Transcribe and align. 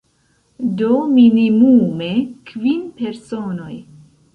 Do, 0.79 0.87
minimume 1.19 2.11
kvin 2.51 2.85
personoj. 3.01 3.75